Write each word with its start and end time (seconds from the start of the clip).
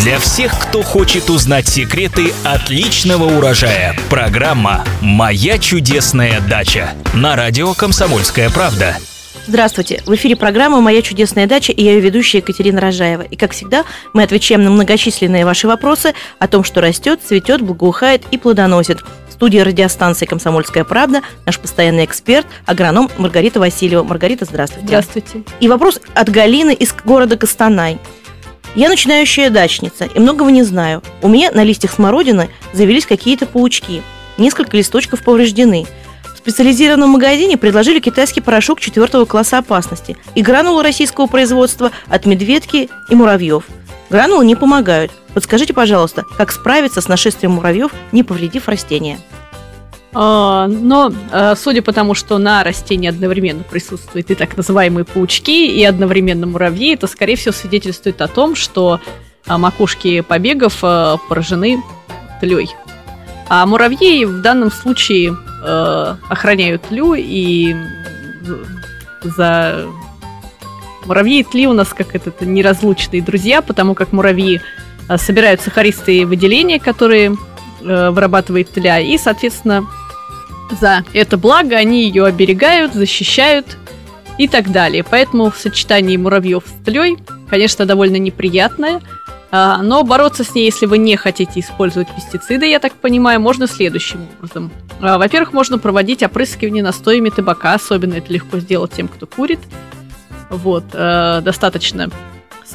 Для 0.00 0.18
всех, 0.18 0.52
кто 0.58 0.82
хочет 0.82 1.30
узнать 1.30 1.68
секреты 1.68 2.32
отличного 2.42 3.36
урожая. 3.36 3.96
Программа 4.10 4.84
«Моя 5.00 5.56
чудесная 5.58 6.40
дача» 6.40 6.94
на 7.14 7.36
радио 7.36 7.74
«Комсомольская 7.74 8.50
правда». 8.50 8.96
Здравствуйте! 9.46 10.02
В 10.04 10.12
эфире 10.16 10.34
программа 10.34 10.80
«Моя 10.80 11.00
чудесная 11.00 11.46
дача» 11.46 11.72
и 11.72 11.84
я 11.84 11.92
ее 11.92 12.00
ведущая 12.00 12.38
Екатерина 12.38 12.80
Рожаева. 12.80 13.22
И, 13.22 13.36
как 13.36 13.52
всегда, 13.52 13.84
мы 14.12 14.24
отвечаем 14.24 14.64
на 14.64 14.70
многочисленные 14.70 15.44
ваши 15.44 15.68
вопросы 15.68 16.12
о 16.40 16.48
том, 16.48 16.64
что 16.64 16.80
растет, 16.80 17.20
цветет, 17.24 17.62
благоухает 17.62 18.24
и 18.32 18.36
плодоносит. 18.36 19.00
В 19.28 19.32
студии 19.32 19.58
радиостанции 19.58 20.26
«Комсомольская 20.26 20.82
правда» 20.82 21.22
наш 21.46 21.58
постоянный 21.60 22.04
эксперт, 22.04 22.46
агроном 22.66 23.10
Маргарита 23.16 23.60
Васильева. 23.60 24.02
Маргарита, 24.02 24.44
здравствуйте. 24.44 24.86
Здравствуйте. 24.88 25.44
И 25.60 25.68
вопрос 25.68 26.00
от 26.14 26.28
Галины 26.30 26.74
из 26.74 26.92
города 27.04 27.36
Костанай. 27.36 28.00
Я 28.74 28.88
начинающая 28.88 29.50
дачница 29.50 30.04
и 30.04 30.18
многого 30.18 30.50
не 30.50 30.62
знаю. 30.62 31.02
У 31.22 31.28
меня 31.28 31.50
на 31.52 31.62
листьях 31.62 31.92
смородины 31.92 32.48
завелись 32.72 33.06
какие-то 33.06 33.46
паучки. 33.46 34.02
Несколько 34.36 34.76
листочков 34.76 35.22
повреждены– 35.22 35.86
специализированном 36.44 37.08
магазине 37.08 37.56
предложили 37.56 38.00
китайский 38.00 38.42
порошок 38.42 38.78
четвертого 38.78 39.24
класса 39.24 39.56
опасности 39.56 40.18
и 40.34 40.42
гранулы 40.42 40.82
российского 40.82 41.26
производства 41.26 41.90
от 42.08 42.26
медведки 42.26 42.90
и 43.08 43.14
муравьев. 43.14 43.64
Гранулы 44.10 44.44
не 44.44 44.54
помогают. 44.54 45.10
Подскажите, 45.32 45.72
пожалуйста, 45.72 46.24
как 46.36 46.52
справиться 46.52 47.00
с 47.00 47.08
нашествием 47.08 47.52
муравьев, 47.52 47.92
не 48.12 48.22
повредив 48.22 48.68
растения? 48.68 49.18
А, 50.14 50.68
но 50.68 51.12
а, 51.32 51.56
судя 51.56 51.82
по 51.82 51.92
тому, 51.92 52.14
что 52.14 52.38
на 52.38 52.62
растении 52.62 53.08
одновременно 53.08 53.64
присутствуют 53.64 54.30
и 54.30 54.34
так 54.34 54.56
называемые 54.56 55.04
паучки, 55.04 55.66
и 55.66 55.84
одновременно 55.84 56.46
муравьи, 56.46 56.94
это, 56.94 57.06
скорее 57.06 57.36
всего, 57.36 57.52
свидетельствует 57.52 58.20
о 58.22 58.28
том, 58.28 58.54
что 58.54 59.00
а, 59.46 59.58
макушки 59.58 60.20
побегов 60.20 60.80
поражены 60.80 61.82
тлей. 62.40 62.68
А 63.48 63.66
муравьи 63.66 64.24
в 64.24 64.40
данном 64.40 64.70
случае 64.70 65.36
э, 65.64 66.16
охраняют 66.28 66.82
тлю, 66.82 67.14
и 67.14 67.76
за 69.22 69.86
муравьи 71.04 71.40
и 71.40 71.44
тли 71.44 71.66
у 71.66 71.74
нас 71.74 71.92
как 71.92 72.14
это 72.14 72.32
неразлучные 72.44 73.22
друзья, 73.22 73.60
потому 73.60 73.94
как 73.94 74.12
муравьи 74.12 74.60
э, 75.08 75.18
собирают 75.18 75.60
сахаристые 75.60 76.24
выделения, 76.24 76.80
которые 76.80 77.36
э, 77.82 78.10
вырабатывает 78.10 78.70
тля, 78.70 78.98
и, 78.98 79.18
соответственно, 79.18 79.84
за 80.80 81.04
это 81.12 81.36
благо 81.36 81.76
они 81.76 82.04
ее 82.04 82.26
оберегают, 82.26 82.94
защищают 82.94 83.76
и 84.38 84.48
так 84.48 84.72
далее. 84.72 85.04
Поэтому 85.08 85.50
в 85.50 85.56
сочетании 85.56 86.16
муравьев 86.16 86.64
с 86.66 86.84
тлей, 86.84 87.18
конечно, 87.48 87.86
довольно 87.86 88.16
неприятное– 88.16 89.00
а, 89.56 89.82
но 89.84 90.02
бороться 90.02 90.42
с 90.42 90.52
ней, 90.52 90.64
если 90.64 90.86
вы 90.86 90.98
не 90.98 91.14
хотите 91.14 91.60
использовать 91.60 92.08
пестициды, 92.08 92.66
я 92.66 92.80
так 92.80 92.92
понимаю, 92.94 93.40
можно 93.40 93.68
следующим 93.68 94.26
образом. 94.36 94.72
А, 95.00 95.16
во-первых, 95.16 95.52
можно 95.52 95.78
проводить 95.78 96.24
опрыскивание 96.24 96.82
настоями 96.82 97.30
табака, 97.30 97.74
особенно 97.74 98.14
это 98.14 98.32
легко 98.32 98.58
сделать 98.58 98.90
тем, 98.94 99.06
кто 99.06 99.28
курит. 99.28 99.60
Вот, 100.50 100.82
а, 100.92 101.40
достаточно 101.40 102.10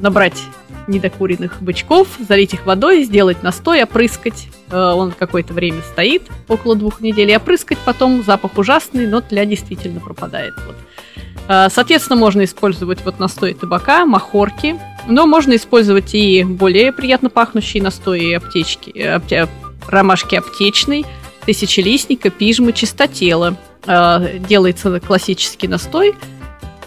набрать 0.00 0.42
недокуренных 0.88 1.60
бычков, 1.60 2.08
залить 2.28 2.54
их 2.54 2.66
водой, 2.66 3.04
сделать 3.04 3.42
настой, 3.42 3.82
опрыскать. 3.82 4.48
Он 4.70 5.12
какое-то 5.12 5.52
время 5.54 5.82
стоит, 5.92 6.22
около 6.48 6.76
двух 6.76 7.00
недель, 7.00 7.30
и 7.30 7.36
опрыскать 7.36 7.78
потом. 7.84 8.22
Запах 8.22 8.58
ужасный, 8.58 9.06
но 9.06 9.20
тля 9.20 9.44
действительно 9.44 10.00
пропадает. 10.00 10.54
Вот. 10.66 11.72
Соответственно, 11.72 12.18
можно 12.18 12.44
использовать 12.44 13.04
вот 13.04 13.18
настой 13.18 13.54
табака, 13.54 14.06
махорки, 14.06 14.80
но 15.06 15.26
можно 15.26 15.56
использовать 15.56 16.14
и 16.14 16.42
более 16.42 16.92
приятно 16.92 17.30
пахнущие 17.30 17.82
настои 17.82 18.32
аптечки, 18.32 18.98
апте, 18.98 19.48
ромашки 19.86 20.36
аптечной, 20.36 21.04
тысячелистника, 21.44 22.30
пижмы, 22.30 22.72
чистотела. 22.72 23.56
Э, 23.86 24.38
делается 24.38 24.98
классический 25.00 25.68
настой, 25.68 26.14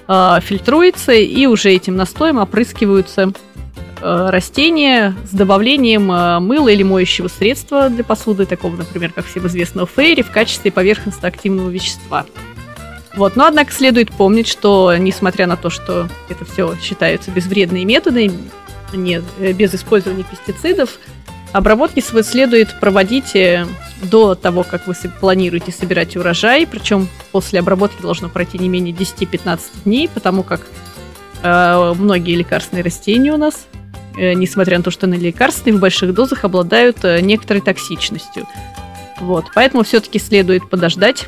э, 0.07 0.39
фильтруется, 0.41 1.11
и 1.11 1.45
уже 1.45 1.69
этим 1.69 1.95
настоем 1.95 2.37
опрыскиваются 2.37 3.33
э, 4.01 4.29
растения 4.29 5.15
с 5.29 5.31
добавлением 5.33 6.05
мыла 6.43 6.69
или 6.69 6.83
моющего 6.83 7.27
средства 7.27 7.89
для 7.89 8.03
посуды, 8.03 8.45
такого, 8.45 8.75
например, 8.75 9.11
как 9.13 9.25
всем 9.25 9.47
известного 9.47 9.87
фейри, 9.87 10.21
в 10.21 10.31
качестве 10.31 10.71
поверхностно-активного 10.71 11.69
вещества. 11.69 12.25
Вот. 13.17 13.35
Но, 13.35 13.47
однако, 13.47 13.73
следует 13.73 14.11
помнить, 14.11 14.47
что, 14.47 14.95
несмотря 14.95 15.47
на 15.47 15.57
то, 15.57 15.69
что 15.71 16.07
это 16.29 16.45
все 16.45 16.75
считаются 16.79 17.31
безвредные 17.31 17.83
методы, 17.83 18.31
не, 18.93 19.21
э, 19.39 19.51
без 19.53 19.73
использования 19.73 20.23
пестицидов, 20.23 20.99
обработки 21.51 21.99
следует 21.99 22.79
проводить 22.79 23.35
э, 23.35 23.65
до 24.03 24.35
того, 24.35 24.63
как 24.63 24.85
вы 24.85 24.93
планируете 25.19 25.71
собирать 25.71 26.15
урожай, 26.15 26.67
причем 26.67 27.07
после 27.31 27.59
обработки 27.59 28.01
должно 28.01 28.29
пройти 28.29 28.59
не 28.59 28.69
менее 28.69 28.93
10-15 28.93 29.59
дней, 29.83 30.07
потому 30.07 30.43
как 30.43 30.61
э, 31.41 31.93
многие 31.97 32.35
лекарственные 32.35 32.83
растения 32.83 33.33
у 33.33 33.37
нас, 33.37 33.65
э, 33.73 33.76
несмотря 34.17 34.77
на 34.77 34.83
то, 34.83 34.91
что 34.91 35.05
они 35.05 35.17
лекарственные, 35.17 35.77
в 35.77 35.81
больших 35.81 36.13
дозах 36.13 36.43
обладают 36.43 37.03
э, 37.03 37.21
некоторой 37.21 37.61
токсичностью. 37.61 38.47
Вот, 39.19 39.45
поэтому 39.53 39.83
все-таки 39.83 40.19
следует 40.19 40.69
подождать 40.69 41.27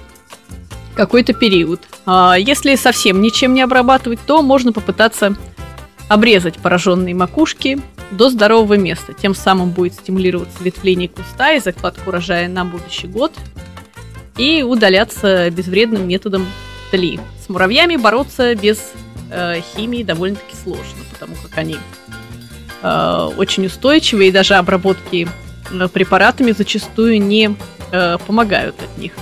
какой-то 0.96 1.34
период. 1.34 1.82
А 2.06 2.36
если 2.38 2.76
совсем 2.76 3.22
ничем 3.22 3.54
не 3.54 3.62
обрабатывать, 3.62 4.20
то 4.26 4.42
можно 4.42 4.74
попытаться 4.74 5.36
обрезать 6.08 6.56
пораженные 6.56 7.16
макушки 7.16 7.80
до 8.12 8.30
здорового 8.30 8.74
места. 8.76 9.14
Тем 9.14 9.36
самым 9.36 9.70
будет 9.70 9.94
стимулироваться 9.94 10.64
ветвление 10.64 11.08
куста 11.08 11.54
и 11.54 11.60
закладка 11.60 12.10
урожая 12.10 12.48
на 12.50 12.66
будущий 12.66 13.08
год 13.08 13.32
и 14.38 14.64
удаляться 14.64 15.50
безвредным 15.52 16.08
методом 16.08 16.48
тли. 16.92 17.20
С 17.46 17.50
муравьями 17.50 17.96
бороться 17.96 18.56
без 18.56 18.92
э, 19.32 19.62
химии 19.76 20.04
довольно-таки 20.04 20.56
сложно, 20.64 21.04
потому 21.14 21.36
как 21.44 21.58
они 21.58 21.78
э, 22.82 23.30
очень 23.38 23.66
устойчивы 23.66 24.28
и 24.28 24.32
даже 24.32 24.56
обработки 24.56 25.28
э, 25.72 25.88
препаратами 25.88 26.52
зачастую 26.52 27.22
не 27.22 27.56
э, 27.92 28.18
помогают 28.26 28.76
от 28.82 28.98
них 28.98 29.14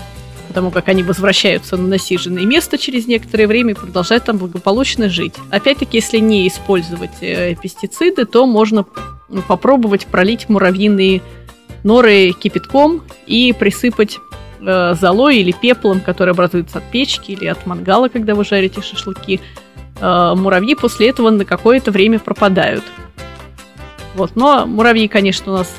потому 0.57 0.71
как 0.71 0.87
они 0.87 1.03
возвращаются 1.03 1.77
на 1.77 1.87
насиженное 1.87 2.43
место 2.43 2.79
через 2.79 3.05
некоторое 3.05 3.45
время 3.45 3.73
и 3.73 3.75
продолжают 3.75 4.23
там 4.23 4.37
благополучно 4.37 5.07
жить. 5.07 5.35
Опять-таки, 5.51 5.97
если 5.97 6.17
не 6.17 6.47
использовать 6.47 7.21
э, 7.21 7.53
пестициды, 7.61 8.25
то 8.25 8.47
можно 8.47 8.83
попробовать 9.47 10.07
пролить 10.07 10.49
муравьиные 10.49 11.21
норы 11.83 12.31
кипятком 12.31 13.03
и 13.27 13.53
присыпать 13.53 14.17
э, 14.59 14.95
золой 14.99 15.37
или 15.37 15.51
пеплом, 15.51 15.99
который 15.99 16.31
образуется 16.31 16.79
от 16.79 16.85
печки 16.89 17.33
или 17.33 17.45
от 17.45 17.67
мангала, 17.67 18.07
когда 18.07 18.33
вы 18.33 18.43
жарите 18.43 18.81
шашлыки. 18.81 19.39
Э, 19.99 20.33
муравьи 20.35 20.73
после 20.73 21.09
этого 21.09 21.29
на 21.29 21.45
какое-то 21.45 21.91
время 21.91 22.17
пропадают. 22.17 22.83
Вот, 24.17 24.35
но 24.35 24.65
муравьи, 24.65 25.07
конечно, 25.07 25.51
у 25.51 25.57
нас 25.57 25.71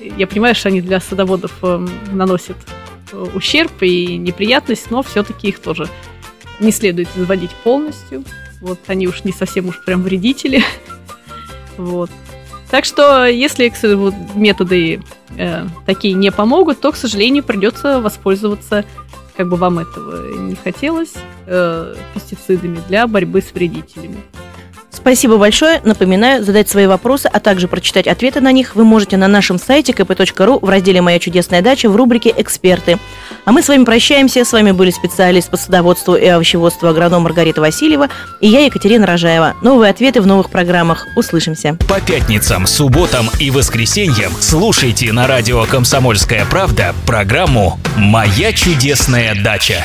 я 0.00 0.26
понимаю, 0.26 0.56
что 0.56 0.68
они 0.68 0.80
для 0.80 0.98
садоводов 0.98 1.52
э, 1.62 1.86
наносят 2.10 2.56
ущерб 3.34 3.70
и 3.82 4.16
неприятность, 4.16 4.90
но 4.90 5.04
все-таки 5.04 5.48
их 5.50 5.60
тоже 5.60 5.88
не 6.58 6.72
следует 6.72 7.08
заводить 7.14 7.52
полностью. 7.62 8.24
Вот 8.60 8.80
они 8.88 9.06
уж 9.06 9.22
не 9.22 9.30
совсем 9.30 9.68
уж 9.68 9.80
прям 9.84 10.02
вредители. 10.02 10.64
вот. 11.76 12.10
Так 12.68 12.84
что, 12.84 13.24
если 13.26 13.72
методы 14.36 15.00
э, 15.36 15.66
такие 15.86 16.14
не 16.14 16.32
помогут, 16.32 16.80
то, 16.80 16.90
к 16.90 16.96
сожалению, 16.96 17.44
придется 17.44 18.00
воспользоваться, 18.00 18.84
как 19.36 19.48
бы 19.48 19.56
вам 19.56 19.78
этого 19.78 20.36
не 20.36 20.56
хотелось, 20.56 21.14
э, 21.46 21.94
пестицидами 22.12 22.80
для 22.88 23.06
борьбы 23.06 23.40
с 23.40 23.52
вредителями. 23.52 24.18
Спасибо 25.00 25.38
большое. 25.38 25.80
Напоминаю, 25.82 26.44
задать 26.44 26.68
свои 26.68 26.86
вопросы, 26.86 27.26
а 27.32 27.40
также 27.40 27.68
прочитать 27.68 28.06
ответы 28.06 28.40
на 28.40 28.52
них 28.52 28.76
вы 28.76 28.84
можете 28.84 29.16
на 29.16 29.28
нашем 29.28 29.58
сайте 29.58 29.92
kp.ru 29.92 30.58
в 30.60 30.68
разделе 30.68 31.00
«Моя 31.00 31.18
чудесная 31.18 31.62
дача» 31.62 31.88
в 31.88 31.96
рубрике 31.96 32.32
«Эксперты». 32.36 32.98
А 33.46 33.52
мы 33.52 33.62
с 33.62 33.68
вами 33.68 33.84
прощаемся. 33.84 34.44
С 34.44 34.52
вами 34.52 34.72
были 34.72 34.90
специалист 34.90 35.50
по 35.50 35.56
садоводству 35.56 36.14
и 36.14 36.26
овощеводству 36.26 36.88
агроном 36.88 37.22
Маргарита 37.22 37.60
Васильева 37.60 38.08
и 38.40 38.48
я, 38.48 38.64
Екатерина 38.66 39.06
Рожаева. 39.06 39.54
Новые 39.62 39.90
ответы 39.90 40.20
в 40.20 40.26
новых 40.26 40.50
программах. 40.50 41.06
Услышимся. 41.16 41.76
По 41.88 42.00
пятницам, 42.00 42.66
субботам 42.66 43.30
и 43.38 43.50
воскресеньям 43.50 44.32
слушайте 44.40 45.12
на 45.12 45.26
радио 45.26 45.64
«Комсомольская 45.64 46.44
правда» 46.44 46.94
программу 47.06 47.78
«Моя 47.96 48.52
чудесная 48.52 49.34
дача». 49.34 49.82